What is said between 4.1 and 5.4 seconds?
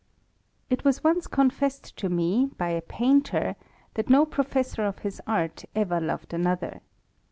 [fessor of his